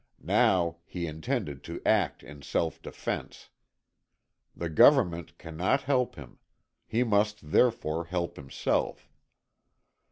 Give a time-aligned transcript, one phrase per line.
[0.23, 3.49] Now he intended to act in self defense.
[4.55, 6.39] The government cannot help him
[6.87, 9.11] he must therefore help himself.